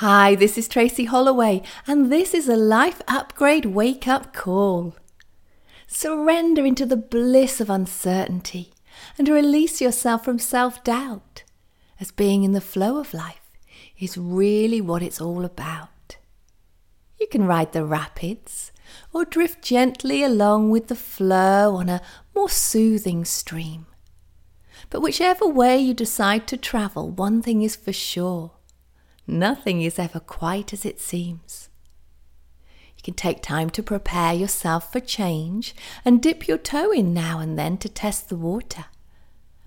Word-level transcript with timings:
Hi, 0.00 0.34
this 0.34 0.56
is 0.56 0.66
Tracy 0.66 1.04
Holloway, 1.04 1.60
and 1.86 2.10
this 2.10 2.32
is 2.32 2.48
a 2.48 2.56
Life 2.56 3.02
Upgrade 3.06 3.66
Wake 3.66 4.08
Up 4.08 4.32
Call. 4.32 4.96
Surrender 5.86 6.64
into 6.64 6.86
the 6.86 6.96
bliss 6.96 7.60
of 7.60 7.68
uncertainty 7.68 8.72
and 9.18 9.28
release 9.28 9.78
yourself 9.78 10.24
from 10.24 10.38
self 10.38 10.82
doubt, 10.82 11.42
as 12.00 12.12
being 12.12 12.44
in 12.44 12.52
the 12.52 12.62
flow 12.62 12.96
of 12.96 13.12
life 13.12 13.50
is 13.98 14.16
really 14.16 14.80
what 14.80 15.02
it's 15.02 15.20
all 15.20 15.44
about. 15.44 16.16
You 17.20 17.26
can 17.26 17.44
ride 17.44 17.72
the 17.72 17.84
rapids 17.84 18.72
or 19.12 19.26
drift 19.26 19.62
gently 19.62 20.22
along 20.24 20.70
with 20.70 20.86
the 20.86 20.96
flow 20.96 21.76
on 21.76 21.90
a 21.90 22.00
more 22.34 22.48
soothing 22.48 23.26
stream. 23.26 23.84
But 24.88 25.02
whichever 25.02 25.46
way 25.46 25.78
you 25.78 25.92
decide 25.92 26.46
to 26.46 26.56
travel, 26.56 27.10
one 27.10 27.42
thing 27.42 27.60
is 27.60 27.76
for 27.76 27.92
sure 27.92 28.52
nothing 29.26 29.82
is 29.82 29.98
ever 29.98 30.20
quite 30.20 30.72
as 30.72 30.84
it 30.84 31.00
seems. 31.00 31.68
You 32.96 33.02
can 33.02 33.14
take 33.14 33.42
time 33.42 33.70
to 33.70 33.82
prepare 33.82 34.34
yourself 34.34 34.92
for 34.92 35.00
change 35.00 35.74
and 36.04 36.22
dip 36.22 36.46
your 36.46 36.58
toe 36.58 36.90
in 36.90 37.14
now 37.14 37.38
and 37.38 37.58
then 37.58 37.78
to 37.78 37.88
test 37.88 38.28
the 38.28 38.36
water. 38.36 38.86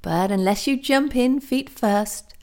But 0.00 0.30
unless 0.30 0.68
you 0.68 0.80
jump 0.80 1.16
in 1.16 1.40
feet 1.40 1.68
first, 1.68 2.34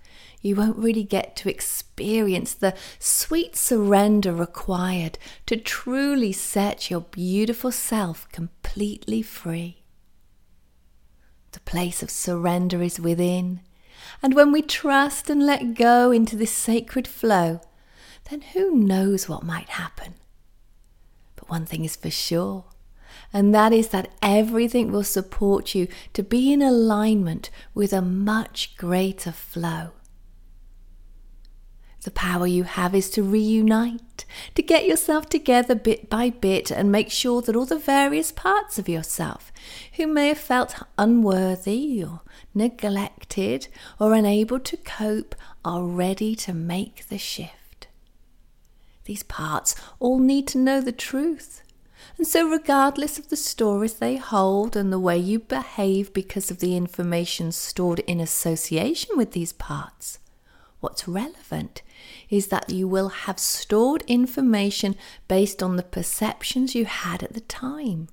you 0.41 0.57
won't 0.57 0.75
really 0.75 1.05
get 1.05 1.37
to 1.37 1.49
experience 1.49 2.53
the 2.53 2.75
sweet 2.99 3.55
surrender 3.55 4.33
required 4.33 5.17
to 5.45 5.55
truly 5.55 6.33
set 6.33 6.91
your 6.91 6.99
beautiful 6.99 7.71
self 7.71 8.29
completely 8.33 9.21
free. 9.21 9.83
The 11.53 11.61
place 11.61 12.03
of 12.03 12.09
surrender 12.09 12.81
is 12.81 12.99
within 12.99 13.61
and 14.23 14.33
when 14.33 14.53
we 14.53 14.61
trust 14.61 15.29
and 15.29 15.45
let 15.45 15.75
go 15.75 16.09
into 16.09 16.37
this 16.37 16.51
sacred 16.51 17.07
flow, 17.07 17.59
then 18.29 18.39
who 18.53 18.73
knows 18.73 19.27
what 19.27 19.43
might 19.43 19.69
happen? 19.69 20.13
But 21.35 21.49
one 21.49 21.65
thing 21.65 21.83
is 21.83 21.97
for 21.97 22.09
sure, 22.09 22.63
and 23.33 23.53
that 23.53 23.73
is 23.73 23.89
that 23.89 24.09
everything 24.21 24.91
will 24.93 25.03
support 25.03 25.75
you 25.75 25.89
to 26.13 26.23
be 26.23 26.53
in 26.53 26.61
alignment 26.61 27.49
with 27.73 27.91
a 27.91 28.01
much 28.01 28.77
greater 28.77 29.33
flow. 29.33 29.91
The 32.03 32.11
power 32.11 32.45
you 32.45 32.63
have 32.63 32.93
is 32.93 33.09
to 33.11 33.23
reunite, 33.23 34.25
to 34.55 34.61
get 34.61 34.85
yourself 34.85 35.29
together 35.29 35.73
bit 35.73 36.09
by 36.09 36.31
bit 36.31 36.69
and 36.69 36.91
make 36.91 37.09
sure 37.09 37.41
that 37.41 37.55
all 37.55 37.65
the 37.65 37.79
various 37.79 38.29
parts 38.29 38.77
of 38.77 38.89
yourself 38.89 39.53
who 39.93 40.07
may 40.07 40.27
have 40.27 40.37
felt 40.37 40.75
unworthy 40.97 42.03
or 42.03 42.19
neglected 42.53 43.69
or 44.01 44.13
unable 44.13 44.59
to 44.59 44.75
cope 44.75 45.33
are 45.63 45.85
ready 45.85 46.35
to 46.35 46.53
make 46.53 47.07
the 47.07 47.17
shift. 47.17 47.87
These 49.05 49.23
parts 49.23 49.73
all 49.99 50.19
need 50.19 50.45
to 50.49 50.57
know 50.57 50.81
the 50.81 50.91
truth. 50.91 51.61
And 52.17 52.27
so, 52.27 52.49
regardless 52.49 53.17
of 53.17 53.29
the 53.29 53.37
stories 53.37 53.93
they 53.93 54.17
hold 54.17 54.75
and 54.75 54.91
the 54.91 54.99
way 54.99 55.17
you 55.17 55.39
behave 55.39 56.13
because 56.13 56.51
of 56.51 56.59
the 56.59 56.75
information 56.75 57.53
stored 57.53 57.99
in 57.99 58.19
association 58.19 59.15
with 59.15 59.31
these 59.31 59.53
parts, 59.53 60.19
What's 60.83 61.07
relevant 61.07 61.81
is 62.29 62.47
that 62.47 62.69
you 62.69 62.89
will 62.89 63.07
have 63.07 63.39
stored 63.39 64.03
information 64.05 64.97
based 65.29 65.63
on 65.63 65.77
the 65.77 65.81
perceptions 65.81 66.75
you 66.75 66.83
had 66.83 67.23
at 67.23 67.33
the 67.33 67.39
time 67.39 68.09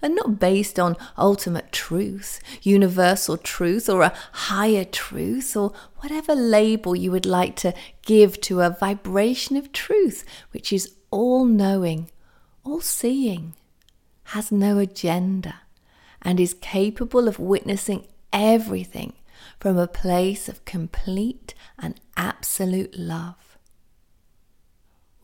and 0.00 0.14
not 0.14 0.38
based 0.38 0.78
on 0.78 0.96
ultimate 1.18 1.72
truth, 1.72 2.38
universal 2.62 3.36
truth, 3.36 3.88
or 3.88 4.02
a 4.02 4.14
higher 4.30 4.84
truth, 4.84 5.56
or 5.56 5.72
whatever 5.96 6.36
label 6.36 6.94
you 6.94 7.10
would 7.10 7.26
like 7.26 7.56
to 7.56 7.74
give 8.06 8.40
to 8.42 8.60
a 8.60 8.70
vibration 8.70 9.56
of 9.56 9.72
truth, 9.72 10.24
which 10.52 10.72
is 10.72 10.94
all 11.10 11.44
knowing, 11.44 12.08
all 12.62 12.80
seeing, 12.80 13.54
has 14.26 14.52
no 14.52 14.78
agenda, 14.78 15.62
and 16.22 16.38
is 16.38 16.54
capable 16.54 17.26
of 17.26 17.40
witnessing 17.40 18.06
everything 18.32 19.12
from 19.58 19.78
a 19.78 19.86
place 19.86 20.48
of 20.48 20.64
complete 20.64 21.54
and 21.78 22.00
absolute 22.16 22.98
love. 22.98 23.52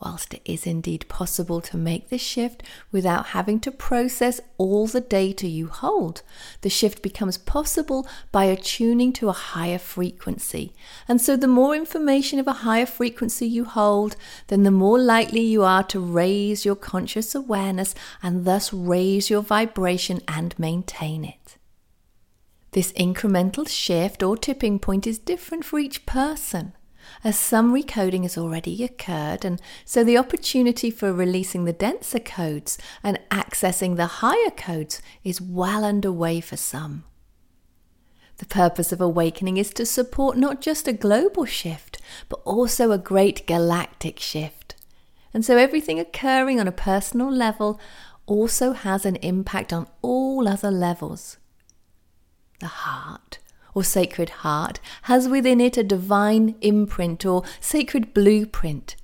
Whilst 0.00 0.32
it 0.32 0.42
is 0.44 0.64
indeed 0.64 1.08
possible 1.08 1.60
to 1.62 1.76
make 1.76 2.08
this 2.08 2.22
shift 2.22 2.62
without 2.92 3.26
having 3.26 3.58
to 3.60 3.72
process 3.72 4.40
all 4.56 4.86
the 4.86 5.00
data 5.00 5.48
you 5.48 5.66
hold, 5.66 6.22
the 6.60 6.70
shift 6.70 7.02
becomes 7.02 7.36
possible 7.36 8.06
by 8.30 8.44
attuning 8.44 9.12
to 9.14 9.28
a 9.28 9.32
higher 9.32 9.78
frequency. 9.78 10.72
And 11.08 11.20
so, 11.20 11.36
the 11.36 11.48
more 11.48 11.74
information 11.74 12.38
of 12.38 12.46
a 12.46 12.62
higher 12.62 12.86
frequency 12.86 13.46
you 13.48 13.64
hold, 13.64 14.14
then 14.46 14.62
the 14.62 14.70
more 14.70 15.00
likely 15.00 15.42
you 15.42 15.64
are 15.64 15.82
to 15.84 15.98
raise 15.98 16.64
your 16.64 16.76
conscious 16.76 17.34
awareness 17.34 17.92
and 18.22 18.44
thus 18.44 18.72
raise 18.72 19.30
your 19.30 19.42
vibration 19.42 20.20
and 20.28 20.56
maintain 20.60 21.24
it. 21.24 21.57
This 22.72 22.92
incremental 22.92 23.66
shift 23.68 24.22
or 24.22 24.36
tipping 24.36 24.78
point 24.78 25.06
is 25.06 25.18
different 25.18 25.64
for 25.64 25.78
each 25.78 26.04
person, 26.04 26.74
as 27.24 27.38
some 27.38 27.72
recoding 27.72 28.22
has 28.22 28.36
already 28.36 28.84
occurred, 28.84 29.44
and 29.44 29.60
so 29.84 30.04
the 30.04 30.18
opportunity 30.18 30.90
for 30.90 31.12
releasing 31.12 31.64
the 31.64 31.72
denser 31.72 32.18
codes 32.18 32.76
and 33.02 33.18
accessing 33.30 33.96
the 33.96 34.06
higher 34.06 34.50
codes 34.50 35.00
is 35.24 35.40
well 35.40 35.84
underway 35.84 36.40
for 36.40 36.56
some. 36.56 37.04
The 38.36 38.46
purpose 38.46 38.92
of 38.92 39.00
awakening 39.00 39.56
is 39.56 39.70
to 39.70 39.86
support 39.86 40.36
not 40.36 40.60
just 40.60 40.86
a 40.86 40.92
global 40.92 41.44
shift, 41.46 41.98
but 42.28 42.40
also 42.44 42.92
a 42.92 42.98
great 42.98 43.46
galactic 43.46 44.20
shift. 44.20 44.76
And 45.34 45.44
so 45.44 45.56
everything 45.56 45.98
occurring 45.98 46.60
on 46.60 46.68
a 46.68 46.72
personal 46.72 47.30
level 47.32 47.80
also 48.26 48.72
has 48.72 49.04
an 49.04 49.16
impact 49.16 49.72
on 49.72 49.88
all 50.02 50.46
other 50.46 50.70
levels. 50.70 51.38
The 52.60 52.66
heart, 52.66 53.38
or 53.74 53.84
sacred 53.84 54.30
heart, 54.30 54.80
has 55.02 55.28
within 55.28 55.60
it 55.60 55.76
a 55.76 55.84
divine 55.84 56.56
imprint 56.60 57.24
or 57.24 57.44
sacred 57.60 58.12
blueprint, 58.12 58.96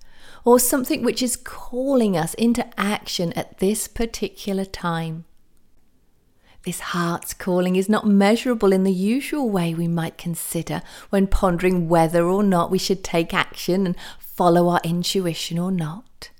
or 0.44 0.58
something 0.58 1.04
which 1.04 1.22
is 1.22 1.36
calling 1.36 2.16
us 2.16 2.34
into 2.34 2.66
action 2.78 3.32
at 3.34 3.58
this 3.58 3.86
particular 3.86 4.64
time. 4.64 5.24
This 6.64 6.80
heart's 6.80 7.34
calling 7.34 7.76
is 7.76 7.88
not 7.88 8.06
measurable 8.06 8.72
in 8.72 8.84
the 8.84 8.92
usual 8.92 9.50
way 9.50 9.74
we 9.74 9.86
might 9.86 10.18
consider 10.18 10.82
when 11.10 11.26
pondering 11.26 11.88
whether 11.88 12.24
or 12.24 12.42
not 12.42 12.70
we 12.70 12.78
should 12.78 13.04
take 13.04 13.34
action 13.34 13.86
and 13.86 13.96
follow 14.18 14.68
our 14.68 14.80
intuition 14.82 15.58
or 15.58 15.70
not. 15.70 16.30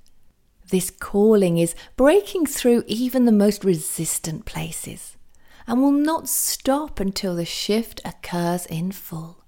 This 0.71 0.91
calling 0.91 1.59
is 1.59 1.77
breaking 1.97 2.47
through 2.47 2.85
even 2.87 3.27
the 3.27 3.33
most 3.33 3.65
resistant 3.65 4.47
places 4.47 5.17
and 5.67 5.81
will 5.81 5.93
not 5.93 6.29
stop 6.29 7.01
until 7.01 7.35
the 7.35 7.45
shift 7.45 8.01
occurs 8.05 8.67
in 8.67 8.93
full. 8.93 9.45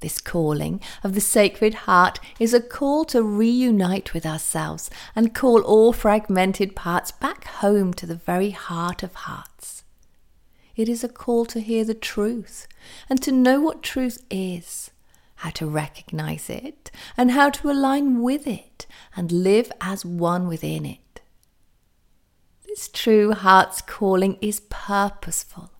This 0.00 0.20
calling 0.20 0.80
of 1.04 1.14
the 1.14 1.20
Sacred 1.20 1.74
Heart 1.74 2.18
is 2.40 2.52
a 2.52 2.60
call 2.60 3.04
to 3.06 3.22
reunite 3.22 4.12
with 4.12 4.26
ourselves 4.26 4.90
and 5.14 5.32
call 5.32 5.62
all 5.62 5.92
fragmented 5.92 6.74
parts 6.74 7.12
back 7.12 7.44
home 7.44 7.94
to 7.94 8.06
the 8.06 8.16
very 8.16 8.50
heart 8.50 9.04
of 9.04 9.14
hearts. 9.14 9.84
It 10.74 10.88
is 10.88 11.04
a 11.04 11.08
call 11.08 11.44
to 11.46 11.60
hear 11.60 11.84
the 11.84 11.94
truth 11.94 12.66
and 13.08 13.22
to 13.22 13.30
know 13.30 13.60
what 13.60 13.82
truth 13.82 14.24
is, 14.28 14.90
how 15.36 15.50
to 15.50 15.66
recognize 15.66 16.50
it, 16.50 16.90
and 17.16 17.30
how 17.30 17.50
to 17.50 17.70
align 17.70 18.22
with 18.22 18.46
it 18.46 18.86
and 19.14 19.30
live 19.30 19.70
as 19.80 20.04
one 20.04 20.48
within 20.48 20.84
it. 20.84 21.11
This 22.74 22.88
true 22.88 23.32
heart's 23.32 23.82
calling 23.82 24.38
is 24.40 24.60
purposeful, 24.70 25.72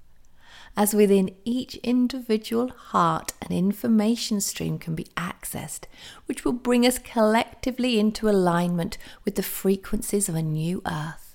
as 0.76 0.92
within 0.92 1.34
each 1.42 1.76
individual 1.76 2.69
heart 2.69 3.32
an 3.41 3.50
information 3.50 4.42
stream 4.42 4.78
can 4.78 4.94
be 4.94 5.06
accessed, 5.16 5.84
which 6.26 6.44
will 6.44 6.52
bring 6.52 6.86
us 6.86 6.98
collectively 6.98 7.98
into 7.98 8.28
alignment 8.28 8.99
with 9.25 9.37
the 9.37 9.43
frequencies 9.43 10.28
of 10.28 10.34
a 10.34 10.43
new 10.43 10.82
earth. 10.84 11.34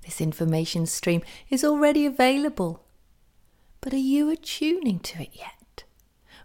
This 0.00 0.18
information 0.18 0.86
stream 0.86 1.20
is 1.50 1.62
already 1.62 2.06
available, 2.06 2.86
but 3.82 3.92
are 3.92 3.98
you 3.98 4.30
attuning 4.30 5.00
to 5.00 5.24
it 5.24 5.30
yet? 5.34 5.84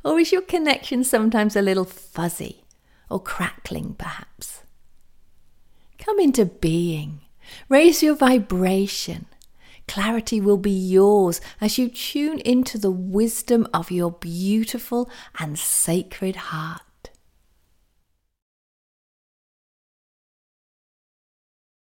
Or 0.03 0.19
is 0.19 0.33
your 0.33 0.41
connection 0.41 1.05
sometimes 1.05 1.55
a 1.55 1.61
little 1.61 1.85
fuzzy 1.85 2.65
or 3.09 3.21
crackling, 3.21 3.93
perhaps? 3.93 4.63
Come 5.97 6.19
into 6.19 6.43
being 6.43 7.21
Raise 7.69 8.03
your 8.03 8.15
vibration. 8.15 9.25
Clarity 9.87 10.41
will 10.41 10.57
be 10.57 10.71
yours 10.71 11.39
as 11.61 11.77
you 11.77 11.87
tune 11.87 12.39
into 12.39 12.77
the 12.77 12.91
wisdom 12.91 13.67
of 13.73 13.89
your 13.89 14.11
beautiful 14.11 15.09
and 15.39 15.57
sacred 15.57 16.35
heart. 16.35 16.81